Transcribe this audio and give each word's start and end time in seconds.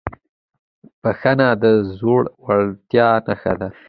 بښنه 1.01 1.49
د 1.61 1.63
زړهورتیا 1.99 3.09
نښه 3.27 3.53
ده. 3.59 3.69